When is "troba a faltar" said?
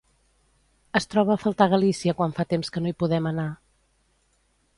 1.11-1.67